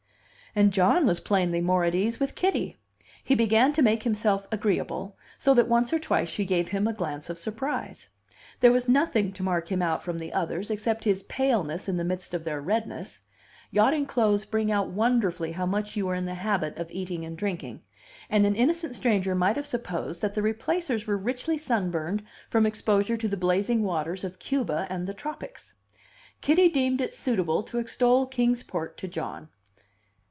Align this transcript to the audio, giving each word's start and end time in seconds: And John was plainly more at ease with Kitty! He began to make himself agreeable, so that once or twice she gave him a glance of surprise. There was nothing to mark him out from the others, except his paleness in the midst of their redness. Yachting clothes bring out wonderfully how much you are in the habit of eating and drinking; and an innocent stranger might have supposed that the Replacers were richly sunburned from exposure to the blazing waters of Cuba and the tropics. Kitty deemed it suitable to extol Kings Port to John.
And 0.53 0.73
John 0.73 1.05
was 1.05 1.21
plainly 1.21 1.61
more 1.61 1.85
at 1.85 1.95
ease 1.95 2.19
with 2.19 2.35
Kitty! 2.35 2.77
He 3.23 3.35
began 3.35 3.71
to 3.71 3.81
make 3.81 4.03
himself 4.03 4.45
agreeable, 4.51 5.17
so 5.37 5.53
that 5.53 5.69
once 5.69 5.93
or 5.93 5.97
twice 5.99 6.27
she 6.27 6.43
gave 6.43 6.67
him 6.67 6.87
a 6.89 6.93
glance 6.93 7.29
of 7.29 7.39
surprise. 7.39 8.09
There 8.59 8.73
was 8.73 8.89
nothing 8.89 9.31
to 9.31 9.43
mark 9.43 9.71
him 9.71 9.81
out 9.81 10.03
from 10.03 10.17
the 10.19 10.33
others, 10.33 10.69
except 10.69 11.05
his 11.05 11.23
paleness 11.23 11.87
in 11.87 11.95
the 11.95 12.03
midst 12.03 12.33
of 12.33 12.43
their 12.43 12.59
redness. 12.59 13.21
Yachting 13.71 14.05
clothes 14.07 14.43
bring 14.43 14.69
out 14.73 14.89
wonderfully 14.89 15.53
how 15.53 15.65
much 15.65 15.95
you 15.95 16.09
are 16.09 16.15
in 16.15 16.25
the 16.25 16.33
habit 16.35 16.77
of 16.77 16.91
eating 16.91 17.23
and 17.23 17.37
drinking; 17.37 17.81
and 18.29 18.45
an 18.45 18.57
innocent 18.57 18.93
stranger 18.93 19.33
might 19.33 19.55
have 19.55 19.65
supposed 19.65 20.21
that 20.21 20.33
the 20.33 20.41
Replacers 20.41 21.07
were 21.07 21.15
richly 21.17 21.57
sunburned 21.57 22.23
from 22.49 22.65
exposure 22.65 23.15
to 23.15 23.29
the 23.29 23.37
blazing 23.37 23.83
waters 23.83 24.25
of 24.25 24.37
Cuba 24.37 24.85
and 24.89 25.07
the 25.07 25.13
tropics. 25.13 25.73
Kitty 26.41 26.67
deemed 26.67 26.99
it 26.99 27.13
suitable 27.13 27.63
to 27.63 27.79
extol 27.79 28.27
Kings 28.27 28.63
Port 28.63 28.97
to 28.97 29.07
John. 29.07 29.47